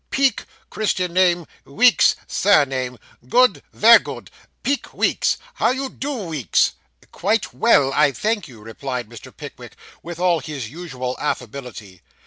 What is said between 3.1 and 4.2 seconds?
good, ver